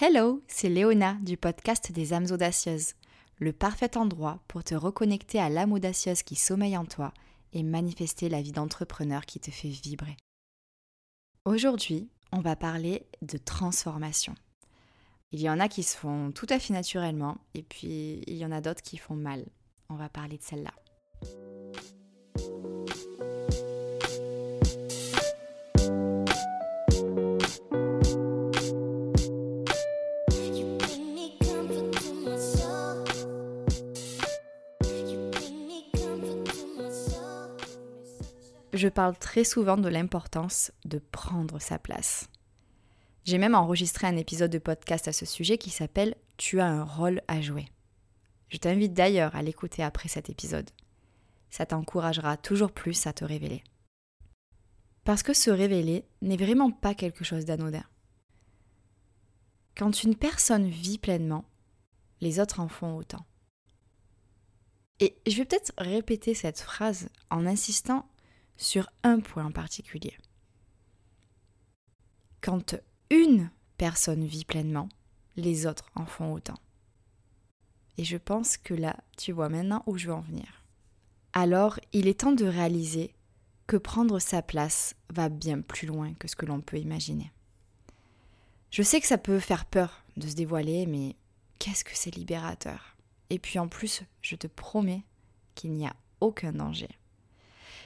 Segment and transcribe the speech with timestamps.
[0.00, 2.94] Hello, c'est Léona du podcast des âmes audacieuses,
[3.38, 7.12] le parfait endroit pour te reconnecter à l'âme audacieuse qui sommeille en toi
[7.52, 10.16] et manifester la vie d'entrepreneur qui te fait vibrer.
[11.44, 14.34] Aujourd'hui, on va parler de transformation.
[15.30, 18.46] Il y en a qui se font tout à fait naturellement et puis il y
[18.46, 19.44] en a d'autres qui font mal.
[19.90, 20.72] On va parler de celle-là.
[38.82, 42.28] Je parle très souvent de l'importance de prendre sa place.
[43.22, 46.82] J'ai même enregistré un épisode de podcast à ce sujet qui s'appelle Tu as un
[46.82, 47.66] rôle à jouer.
[48.48, 50.68] Je t'invite d'ailleurs à l'écouter après cet épisode.
[51.48, 53.62] Ça t'encouragera toujours plus à te révéler.
[55.04, 57.84] Parce que se révéler n'est vraiment pas quelque chose d'anodin.
[59.76, 61.44] Quand une personne vit pleinement,
[62.20, 63.24] les autres en font autant.
[64.98, 68.08] Et je vais peut-être répéter cette phrase en insistant
[68.62, 70.16] sur un point en particulier.
[72.40, 72.76] Quand
[73.10, 74.88] une personne vit pleinement,
[75.36, 76.58] les autres en font autant.
[77.98, 80.64] Et je pense que là, tu vois maintenant où je veux en venir.
[81.32, 83.14] Alors, il est temps de réaliser
[83.66, 87.32] que prendre sa place va bien plus loin que ce que l'on peut imaginer.
[88.70, 91.16] Je sais que ça peut faire peur de se dévoiler, mais
[91.58, 92.96] qu'est-ce que c'est libérateur?
[93.30, 95.04] Et puis en plus, je te promets
[95.54, 96.88] qu'il n'y a aucun danger.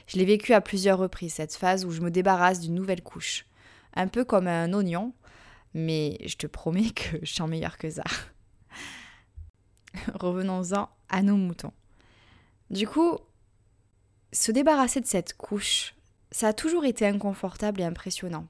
[0.07, 3.45] Je l'ai vécu à plusieurs reprises, cette phase où je me débarrasse d'une nouvelle couche.
[3.93, 5.13] Un peu comme un oignon,
[5.73, 8.03] mais je te promets que je suis en que ça.
[10.13, 11.73] Revenons-en à nos moutons.
[12.69, 13.17] Du coup,
[14.31, 15.93] se débarrasser de cette couche,
[16.31, 18.47] ça a toujours été inconfortable et impressionnant.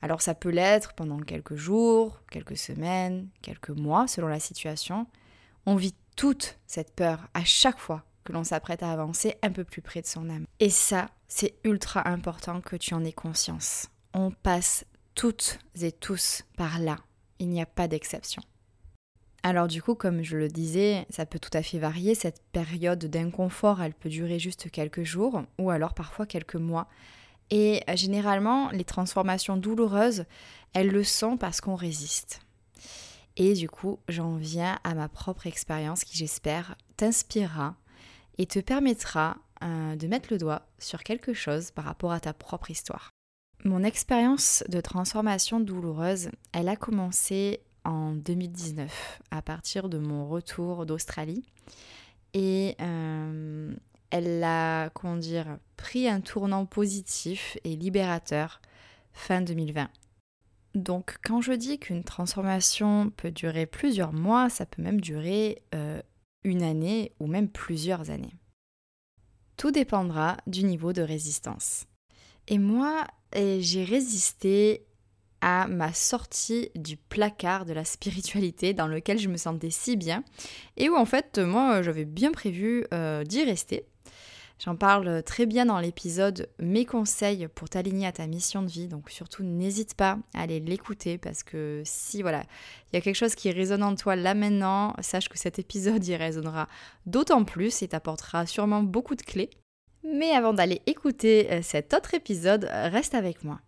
[0.00, 5.06] Alors ça peut l'être pendant quelques jours, quelques semaines, quelques mois selon la situation.
[5.64, 9.64] On vit toute cette peur à chaque fois que l'on s'apprête à avancer un peu
[9.64, 10.46] plus près de son âme.
[10.60, 13.88] Et ça, c'est ultra important que tu en aies conscience.
[14.14, 14.84] On passe
[15.14, 16.98] toutes et tous par là.
[17.38, 18.42] Il n'y a pas d'exception.
[19.42, 22.14] Alors du coup, comme je le disais, ça peut tout à fait varier.
[22.14, 26.86] Cette période d'inconfort, elle peut durer juste quelques jours ou alors parfois quelques mois.
[27.50, 30.24] Et généralement, les transformations douloureuses,
[30.74, 32.40] elles le sont parce qu'on résiste.
[33.36, 37.74] Et du coup, j'en viens à ma propre expérience qui, j'espère, t'inspirera
[38.38, 42.32] et te permettra euh, de mettre le doigt sur quelque chose par rapport à ta
[42.32, 43.10] propre histoire.
[43.64, 50.84] Mon expérience de transformation douloureuse, elle a commencé en 2019 à partir de mon retour
[50.84, 51.44] d'Australie
[52.34, 53.72] et euh,
[54.10, 58.60] elle a, comment dire, pris un tournant positif et libérateur
[59.12, 59.88] fin 2020.
[60.74, 66.00] Donc quand je dis qu'une transformation peut durer plusieurs mois, ça peut même durer euh,
[66.44, 68.34] une année ou même plusieurs années.
[69.56, 71.86] Tout dépendra du niveau de résistance.
[72.48, 74.86] Et moi, eh, j'ai résisté
[75.40, 80.22] à ma sortie du placard de la spiritualité dans lequel je me sentais si bien
[80.76, 83.86] et où en fait moi j'avais bien prévu euh, d'y rester
[84.64, 88.86] J'en parle très bien dans l'épisode Mes conseils pour t'aligner à ta mission de vie.
[88.86, 92.44] Donc surtout n'hésite pas à aller l'écouter parce que si voilà,
[92.92, 96.06] il y a quelque chose qui résonne en toi là maintenant, sache que cet épisode
[96.06, 96.68] y résonnera
[97.06, 99.50] d'autant plus et t'apportera sûrement beaucoup de clés.
[100.04, 103.60] Mais avant d'aller écouter euh, cet autre épisode, reste avec moi.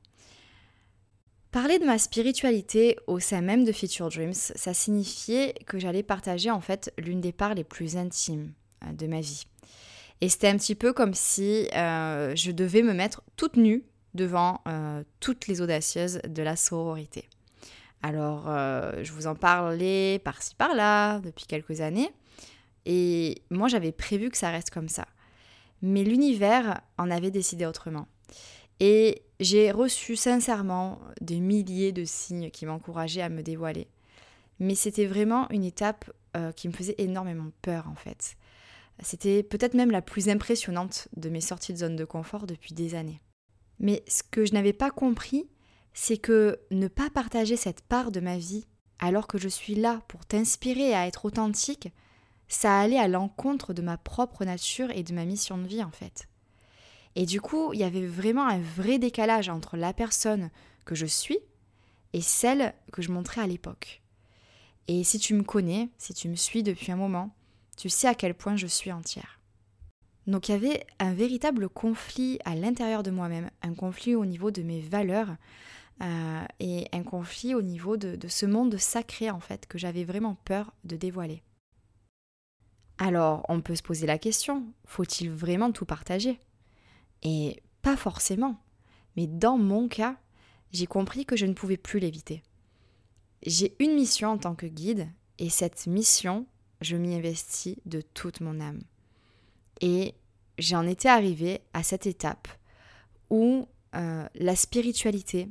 [1.51, 6.53] Parler de ma spiritualité au sein même de Future Dreams, ça signifiait que j'allais partager
[6.53, 8.53] en fait l'une des parts les plus intimes
[8.85, 9.45] euh, de ma vie.
[10.25, 14.63] Et c'était un petit peu comme si euh, je devais me mettre toute nue devant
[14.67, 17.29] euh, toutes les audacieuses de la sororité.
[18.01, 22.11] Alors, euh, je vous en parlais par-ci par-là depuis quelques années.
[22.87, 25.05] Et moi, j'avais prévu que ça reste comme ça.
[25.83, 28.09] Mais l'univers en avait décidé autrement.
[28.81, 33.89] Et j'ai reçu sincèrement des milliers de signes qui m'encourageaient à me dévoiler.
[34.59, 36.11] Mais c'était vraiment une étape
[36.57, 38.37] qui me faisait énormément peur en fait.
[39.03, 42.95] C'était peut-être même la plus impressionnante de mes sorties de zone de confort depuis des
[42.95, 43.21] années.
[43.81, 45.49] Mais ce que je n'avais pas compris,
[45.93, 48.67] c'est que ne pas partager cette part de ma vie
[48.99, 51.89] alors que je suis là pour t'inspirer à être authentique,
[52.49, 55.91] ça allait à l'encontre de ma propre nature et de ma mission de vie en
[55.91, 56.29] fait.
[57.17, 60.51] Et du coup, il y avait vraiment un vrai décalage entre la personne
[60.85, 61.39] que je suis
[62.13, 64.03] et celle que je montrais à l'époque.
[64.89, 67.35] Et si tu me connais, si tu me suis depuis un moment,
[67.77, 69.41] tu sais à quel point je suis entière.
[70.27, 74.51] Donc il y avait un véritable conflit à l'intérieur de moi-même, un conflit au niveau
[74.51, 75.37] de mes valeurs,
[76.03, 80.37] euh, et un conflit au niveau de, ce monde sacré en fait que j'avais vraiment
[80.45, 81.43] peur de dévoiler.
[82.99, 86.41] Alors on peut se poser la question, faut-il vraiment tout partager?
[87.23, 88.61] Et pas forcément,
[89.17, 90.17] mais dans mon cas,
[90.73, 92.43] j'ai compris que je ne pouvais plus l'éviter.
[93.47, 96.47] J'ai une mission en tant que guide et cette mission,
[96.81, 98.81] je m'y investis de toute mon âme.
[99.81, 100.15] Et
[100.59, 102.49] j'en étais arrivée à cette étape
[103.31, 105.49] où euh, la spiritualité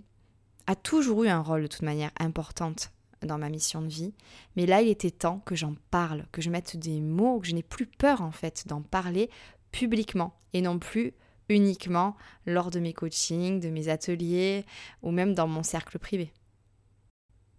[0.67, 2.91] a toujours eu un rôle de toute manière importante
[3.21, 4.13] dans ma mission de vie,
[4.55, 7.55] mais là il était temps que j'en parle, que je mette des mots, que je
[7.55, 9.29] n'ai plus peur en fait d'en parler
[9.71, 11.13] publiquement et non plus
[11.49, 12.15] uniquement
[12.45, 14.65] lors de mes coachings, de mes ateliers
[15.01, 16.31] ou même dans mon cercle privé.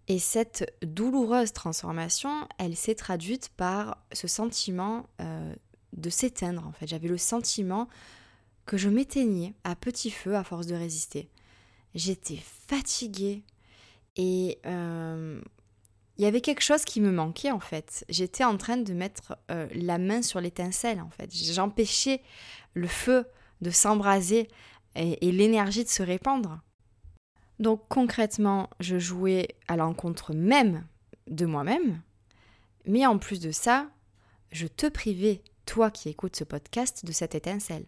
[0.09, 5.55] Et cette douloureuse transformation, elle s'est traduite par ce sentiment euh,
[5.95, 6.87] de s'éteindre en fait.
[6.87, 7.89] J'avais le sentiment
[8.67, 11.31] que je m'éteignais à petit feu à force de résister.
[11.95, 13.45] J'étais fatiguée
[14.17, 15.41] et euh,
[16.19, 18.05] il y avait quelque chose qui me manquait en fait.
[18.11, 21.35] J'étais en train de mettre euh, la main sur l'étincelle en fait.
[21.35, 22.21] J'empêchais
[22.75, 23.27] le feu
[23.63, 24.49] de s'embraser
[24.97, 26.61] et l'énergie de se répandre.
[27.59, 30.85] Donc concrètement, je jouais à l'encontre même
[31.29, 32.01] de moi-même,
[32.87, 33.89] mais en plus de ça,
[34.51, 37.87] je te privais, toi qui écoutes ce podcast, de cette étincelle.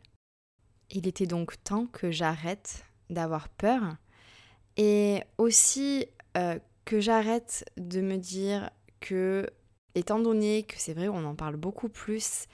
[0.91, 3.97] Il était donc temps que j'arrête d'avoir peur
[4.77, 8.71] et aussi euh, que j'arrête de me dire
[9.01, 9.49] que,
[9.95, 12.47] étant donné que c'est vrai, on en parle beaucoup plus,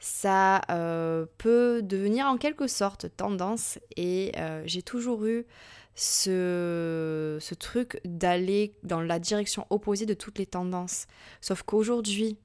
[0.00, 5.46] ça euh, peut devenir en quelque sorte tendance et euh, j'ai toujours eu
[5.94, 11.06] ce, ce truc d'aller dans la direction opposée de toutes les tendances.
[11.42, 12.38] Sauf qu'aujourd'hui,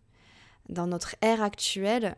[0.68, 2.18] dans notre ère actuelle,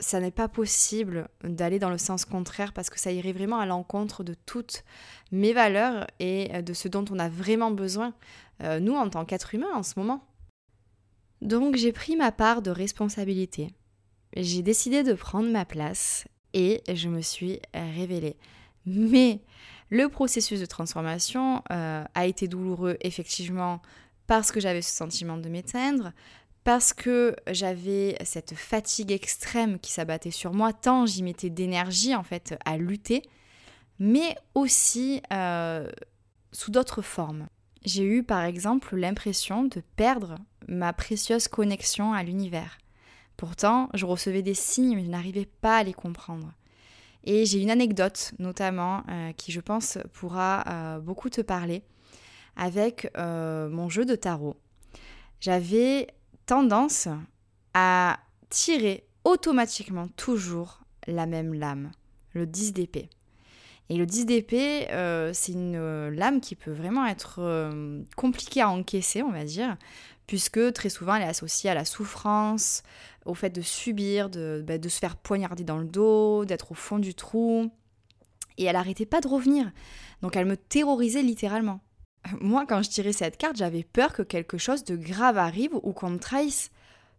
[0.00, 3.66] ça n'est pas possible d'aller dans le sens contraire parce que ça irait vraiment à
[3.66, 4.82] l'encontre de toutes
[5.30, 8.14] mes valeurs et de ce dont on a vraiment besoin,
[8.62, 10.24] euh, nous, en tant qu'êtres humains, en ce moment.
[11.42, 13.74] Donc j'ai pris ma part de responsabilité.
[14.36, 18.36] J'ai décidé de prendre ma place et je me suis révélée.
[18.86, 19.40] Mais
[19.90, 23.82] le processus de transformation euh, a été douloureux effectivement
[24.26, 26.12] parce que j'avais ce sentiment de m'éteindre,
[26.62, 32.22] parce que j'avais cette fatigue extrême qui s'abattait sur moi, tant j'y mettais d'énergie en
[32.22, 33.22] fait à lutter,
[33.98, 35.90] mais aussi euh,
[36.52, 37.48] sous d'autres formes.
[37.84, 40.36] J'ai eu par exemple l'impression de perdre
[40.68, 42.78] ma précieuse connexion à l'univers.
[43.40, 46.52] Pourtant, je recevais des signes, mais je n'arrivais pas à les comprendre.
[47.24, 51.82] Et j'ai une anecdote notamment euh, qui je pense pourra euh, beaucoup te parler
[52.54, 54.56] avec euh, mon jeu de tarot.
[55.40, 56.08] J'avais
[56.44, 57.08] tendance
[57.72, 58.20] à
[58.50, 61.92] tirer automatiquement toujours la même lame,
[62.34, 63.08] le 10 d'épée.
[63.88, 64.86] Et le 10 d'épée,
[65.32, 67.72] c'est une lame qui peut vraiment être
[68.16, 69.76] compliquée à encaisser, on va dire,
[70.30, 72.84] puisque très souvent elle est associée à la souffrance,
[73.24, 76.74] au fait de subir, de, bah, de se faire poignarder dans le dos, d'être au
[76.74, 77.70] fond du trou.
[78.58, 79.70] Et elle arrêtait pas de revenir.
[80.22, 81.80] Donc elle me terrorisait littéralement.
[82.40, 85.92] Moi, quand je tirais cette carte, j'avais peur que quelque chose de grave arrive ou
[85.92, 86.70] qu'on me trahisse.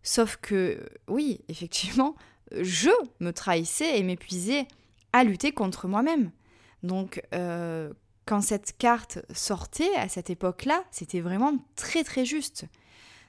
[0.03, 2.15] Sauf que, oui, effectivement,
[2.59, 2.89] je
[3.19, 4.68] me trahissais et m'épuisais
[5.13, 6.31] à lutter contre moi-même.
[6.83, 7.94] Donc, euh,
[8.25, 12.65] quand cette carte sortait à cette époque-là, c'était vraiment très très juste.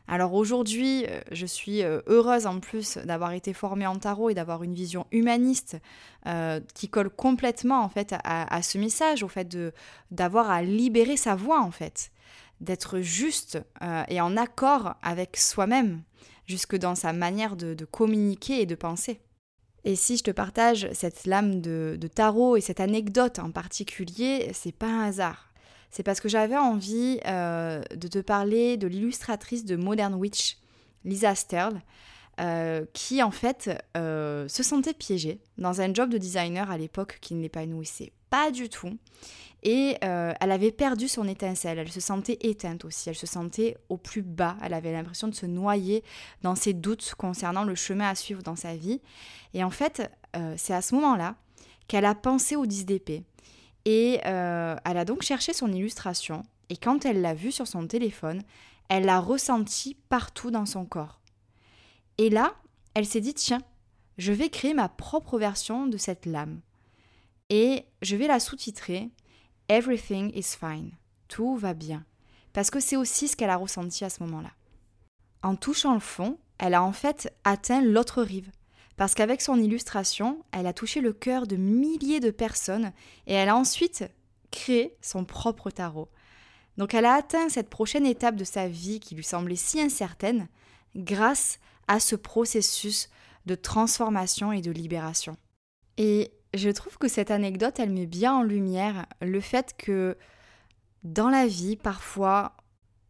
[0.08, 4.34] Alors aujourd'hui, euh, je suis euh, heureuse en plus d'avoir été formée en tarot et
[4.34, 5.78] d'avoir une vision humaniste
[6.26, 9.56] euh, qui colle complètement en fait à, ce message, au fait
[10.10, 12.10] d'avoir à libérer sa voix en fait,
[12.60, 13.58] d'être juste
[14.08, 16.02] et en accord avec soi-même,
[16.46, 19.20] jusque dans sa manière de, communiquer et de penser.
[19.84, 24.50] Et si je te partage cette lame de, de tarot et cette anecdote en particulier,
[24.52, 25.51] c'est pas un hasard
[25.92, 30.56] c'est parce que j'avais envie euh, de te parler de l'illustratrice de Modern Witch,
[31.04, 31.82] Lisa Sterl,
[32.40, 37.18] euh, qui en fait euh, se sentait piégée dans un job de designer à l'époque
[37.20, 38.98] qui ne l'épanouissait pas du tout.
[39.64, 43.96] Et elle avait perdu son étincelle, elle se sentait éteinte aussi, elle se sentait au
[43.96, 46.02] plus bas, elle avait l'impression de se noyer
[46.42, 49.00] dans ses doutes concernant le chemin à suivre dans sa vie.
[49.54, 50.10] Et en fait,
[50.56, 51.36] c'est à ce moment-là
[51.86, 53.22] qu'elle a pensé au 10 d'épée.
[53.84, 57.86] Et euh, elle a donc cherché son illustration, et quand elle l'a vue sur son
[57.86, 58.42] téléphone,
[58.88, 61.20] elle l'a ressentie partout dans son corps.
[62.18, 62.54] Et là,
[62.94, 63.62] elle s'est dit, tiens,
[64.18, 66.60] je vais créer ma propre version de cette lame.
[67.50, 69.10] Et je vais la sous-titrer
[69.68, 70.92] Everything is fine.
[71.28, 72.04] Tout va bien.
[72.52, 74.50] Parce que c'est aussi ce qu'elle a ressenti à ce moment-là.
[75.42, 78.50] En touchant le fond, elle a en fait atteint l'autre rive
[78.96, 82.92] parce qu'avec son illustration, elle a touché le cœur de milliers de personnes
[83.26, 84.04] et elle a ensuite
[84.50, 86.08] créer son propre tarot.
[86.76, 90.48] Donc elle a atteint cette prochaine étape de sa vie qui lui semblait si incertaine
[90.96, 91.58] grâce
[91.88, 93.08] à ce processus
[93.46, 95.36] de transformation et de libération.
[95.96, 100.16] Et je trouve que cette anecdote, elle met bien en lumière le fait que
[101.02, 102.56] dans la vie, parfois,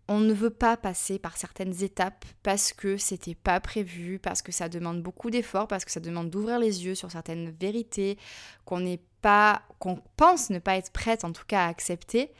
[0.08, 4.52] on ne veut pas passer par certaines étapes parce que c'était pas prévu, parce que
[4.52, 8.18] ça demande beaucoup d'efforts, parce que ça demande d'ouvrir les yeux sur certaines vérités
[8.64, 12.32] qu'on n'est pas, qu'on pense ne pas être prête en tout cas à accepter.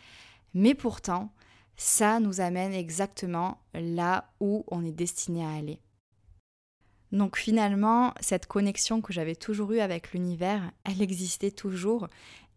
[0.54, 1.32] Mais pourtant,
[1.76, 5.80] ça nous amène exactement là où on est destiné à aller.
[7.12, 12.08] Donc finalement, cette connexion que j'avais toujours eue avec l'univers, elle existait toujours.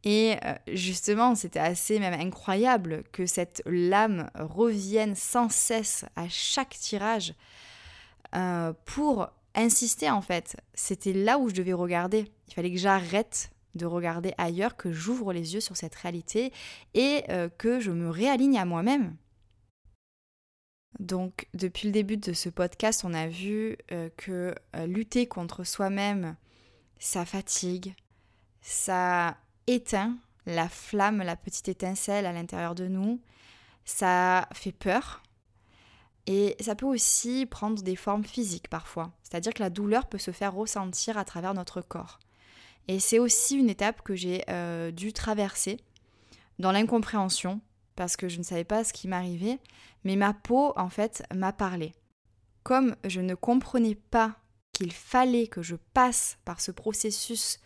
[0.05, 6.77] Et euh, justement, c'était assez même incroyable que cette lame revienne sans cesse à chaque
[6.77, 7.33] tirage
[8.35, 10.57] euh, pour insister en fait.
[10.75, 12.31] C'était là où je devais regarder.
[12.47, 16.53] Il fallait que j'arrête de regarder ailleurs, que j'ouvre les yeux sur cette réalité
[16.93, 19.17] et euh, que je me réaligne à moi-même.
[20.99, 23.75] Donc depuis le début de ce podcast, on a vu
[24.15, 26.37] que lutter contre soi-même,
[26.99, 27.95] ça fatigue,
[28.61, 29.35] ça
[29.67, 33.19] éteint la flamme, la petite étincelle à l'intérieur de nous,
[33.83, 35.23] ça fait peur.
[36.27, 39.11] Et ça peut aussi prendre des formes physiques parfois.
[39.21, 42.19] C'est-à-dire que la douleur peut se faire ressentir à travers notre corps.
[42.87, 45.79] Et c'est aussi une étape que j'ai euh, dû traverser
[46.59, 47.61] dans l'incompréhension,
[47.95, 49.59] parce que je ne savais pas ce qui m'arrivait,
[50.03, 51.93] mais ma peau, en fait, m'a parlé.
[52.63, 54.35] Comme je ne comprenais pas
[54.71, 57.59] qu'il fallait que je passe par ce processus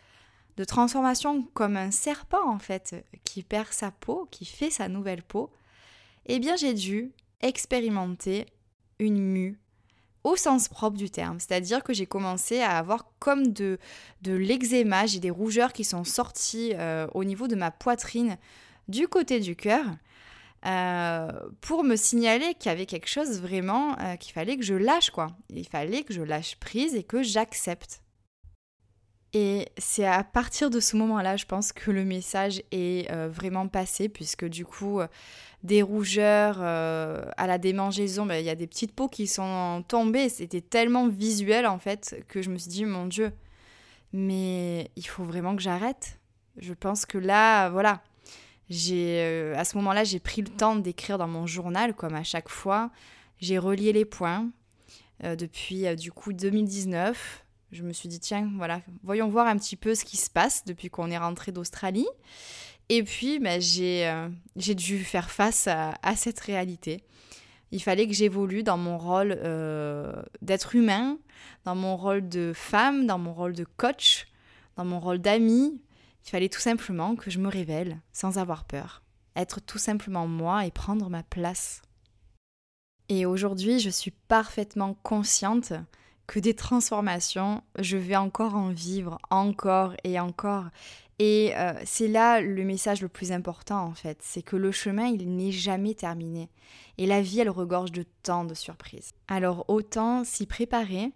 [0.60, 5.24] de transformation comme un serpent, en fait, qui perd sa peau, qui fait sa nouvelle
[5.24, 5.50] peau,
[6.26, 8.46] eh bien j'ai dû expérimenter
[9.00, 9.58] une mue
[10.26, 11.40] au sens propre du terme.
[11.40, 13.80] C'est-à-dire que j'ai commencé à avoir comme de,
[14.22, 18.38] de l'eczéma, j'ai des rougeurs qui sont sorties euh, au niveau de ma poitrine
[18.90, 19.86] du côté du cœur.
[20.66, 24.74] Euh, pour me signaler qu'il y avait quelque chose vraiment euh, qu'il fallait que je
[24.74, 25.28] lâche quoi.
[25.50, 28.02] Il fallait que je lâche prise et que j'accepte.
[29.34, 34.10] Et c'est à partir de ce moment-là, je pense que le message est vraiment passé,
[34.10, 35.02] puisque du coup,
[35.64, 39.84] des rougeurs, euh, à la démangeaison, ben, il y a des petites peaux qui sont
[39.88, 40.30] tombées.
[40.30, 43.32] C'était tellement visuel en fait que je me suis dit, mon Dieu,
[44.14, 46.20] mais il faut vraiment que j'arrête.
[46.58, 48.02] Je pense que là, voilà,
[48.70, 52.24] j'ai euh, à ce moment-là, j'ai pris le temps d'écrire dans mon journal, comme à
[52.24, 52.90] chaque fois.
[53.40, 54.50] J'ai relié les points
[55.24, 57.46] euh, depuis du coup 2019.
[57.72, 60.66] Je me suis dit, tiens, voilà, voyons voir un petit peu ce qui se passe
[60.66, 62.08] depuis qu'on est rentré d'Australie.
[62.90, 67.04] Et puis, bah, euh, j'ai dû faire face à, cette réalité.
[67.72, 70.12] Il fallait que j'évolue dans mon rôle euh,
[70.42, 71.20] d'être humain,
[71.66, 74.28] dans mon rôle de femme, dans mon rôle de coach,
[74.76, 75.80] dans mon rôle d'ami.
[76.26, 79.04] Il fallait tout simplement que je me révèle sans avoir peur,
[79.36, 81.84] être tout simplement moi et prendre ma place.
[83.08, 85.74] Et aujourd'hui, je suis parfaitement consciente
[86.30, 90.66] que des transformations, je vais encore en vivre, encore et encore.
[91.18, 95.08] Et euh, c'est là le message le plus important en fait, c'est que le chemin
[95.08, 96.50] il n'est jamais terminé.
[97.00, 99.12] Et la vie elle regorge de tant de surprises.
[99.28, 101.12] Alors autant s'y préparer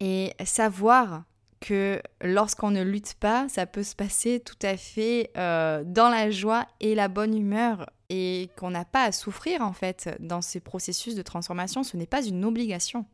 [0.00, 1.24] et savoir
[1.60, 6.30] que lorsqu'on ne lutte pas, ça peut se passer tout à fait euh, dans la
[6.30, 10.60] joie et la bonne humeur et qu'on n'a pas à souffrir en fait dans ces
[10.60, 13.04] processus de transformation, ce n'est pas une obligation.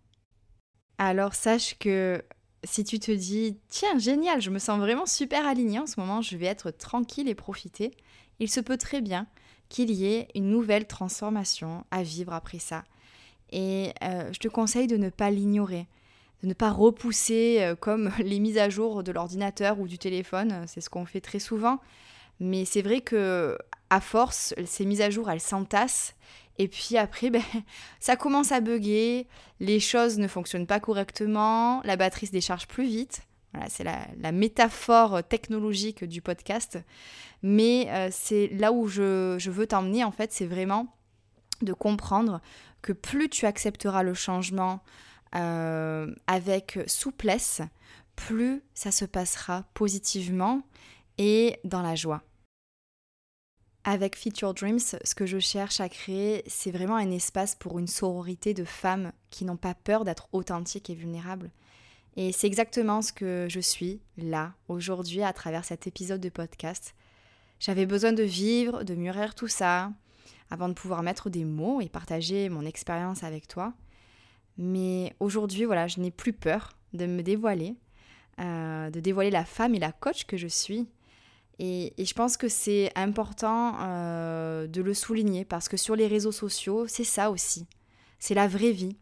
[0.98, 2.22] Alors sache que
[2.64, 6.22] si tu te dis, tiens, génial, je me sens vraiment super alignée en ce moment,
[6.22, 7.92] je vais être tranquille et profiter,
[8.38, 9.26] il se peut très bien
[9.68, 12.84] qu'il y ait une nouvelle transformation à vivre après ça.
[13.50, 15.86] Et euh, je te conseille de ne pas l'ignorer,
[16.42, 20.64] de ne pas repousser euh, comme les mises à jour de l'ordinateur ou du téléphone,
[20.66, 21.80] c'est ce qu'on fait très souvent.
[22.40, 23.56] Mais c'est vrai que
[23.90, 26.14] à force, ces mises à jour, elles s'entassent
[26.58, 27.42] et puis après, ben,
[28.00, 29.26] ça commence à bugger,
[29.60, 33.22] les choses ne fonctionnent pas correctement, la batterie se décharge plus vite.
[33.52, 36.78] Voilà, c'est la, métaphore technologique du podcast.
[37.42, 40.86] Mais euh, c'est là où je, veux t'emmener, en fait, c'est vraiment
[41.60, 42.40] de comprendre
[42.80, 44.82] que plus tu accepteras le changement
[45.34, 47.60] euh, avec souplesse,
[48.16, 50.62] plus ça se passera positivement
[51.18, 52.22] et dans la joie.
[53.84, 57.88] Avec Future Dreams, ce que je cherche à créer, c'est vraiment un espace pour une
[57.88, 61.50] sororité de femmes qui n'ont pas peur d'être authentiques et vulnérables.
[62.16, 66.94] Et c'est exactement ce que je suis là, aujourd'hui, à travers cet épisode de podcast.
[67.58, 69.90] J'avais besoin de vivre, de mûrir tout ça,
[70.50, 73.72] avant de pouvoir mettre des mots et partager mon expérience avec toi.
[74.58, 77.74] Mais aujourd'hui, voilà, je n'ai plus peur de me dévoiler,
[78.38, 80.86] euh, de dévoiler la femme et la coach que je suis
[81.58, 83.72] Et, je pense que c'est important
[84.66, 87.66] de le souligner parce que sur les réseaux sociaux, c'est ça aussi.
[88.18, 88.96] C'est la vraie vie.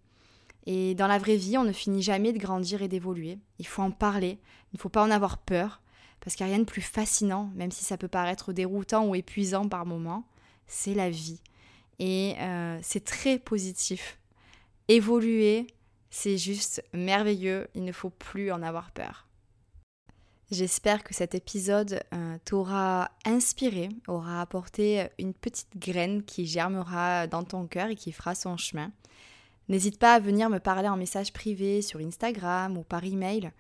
[0.67, 3.39] Et dans la vraie vie, on ne finit jamais de grandir et d'évoluer.
[3.59, 4.39] Il faut en parler,
[4.73, 5.81] il ne faut pas en avoir peur,
[6.21, 9.15] parce qu'il n'y a rien de plus fascinant, même si ça peut paraître déroutant ou
[9.15, 10.25] épuisant par moments,
[10.67, 11.41] c'est la vie.
[11.99, 14.19] Et euh, c'est très positif.
[14.89, 15.67] Évoluer,
[16.11, 19.27] c'est juste merveilleux, il ne faut plus en avoir peur.
[20.51, 27.45] J'espère que cet épisode euh, t'aura inspiré, aura apporté une petite graine qui germera dans
[27.45, 28.91] ton cœur et qui fera son chemin.
[29.69, 33.53] N'hésite pas à venir me parler en message privé sur Instagram ou par email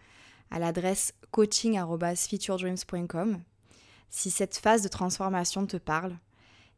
[0.50, 3.40] à l'adresse coaching.featuredreams.com
[4.08, 6.16] si cette phase de transformation te parle.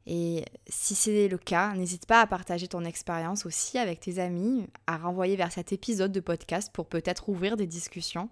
[0.07, 4.67] Et si c'est le cas, n'hésite pas à partager ton expérience aussi avec tes amis,
[4.87, 8.29] à renvoyer vers cet épisode de podcast pour peut-être ouvrir des discussions.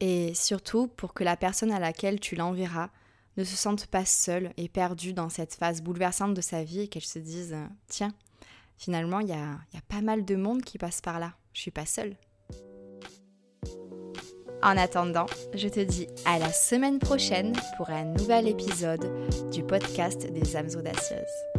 [0.00, 2.90] Et surtout pour que la personne à laquelle tu l'enverras
[3.36, 6.88] ne se sente pas seule et perdue dans cette phase bouleversante de sa vie et
[6.88, 7.56] qu'elle se dise
[7.88, 8.12] Tiens,
[8.76, 11.34] finalement, il y a, pas mal de monde qui passe par là.
[11.52, 12.16] Je suis pas seule.
[14.60, 19.08] En attendant, je te dis à la semaine prochaine pour un nouvel épisode
[19.52, 21.57] du podcast des âmes audacieuses.